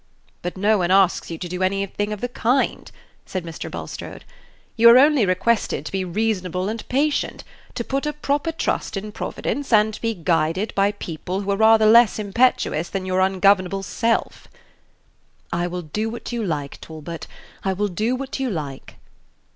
[0.41, 2.91] "But no one asks you to do anything of the kind,"
[3.23, 3.69] said Mr.
[3.69, 4.25] Bulstrode.
[4.75, 7.43] "You are only requested to be reasonable and patient,
[7.75, 11.55] to put a proper trust in Providence, and to be guided by people who are
[11.55, 14.47] rather less impetuous than your ungovernable self."
[15.53, 17.27] "I will do what you like, Talbot;
[17.63, 18.95] I will do what you like."